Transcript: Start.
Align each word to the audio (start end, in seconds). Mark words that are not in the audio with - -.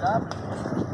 Start. 0.00 0.89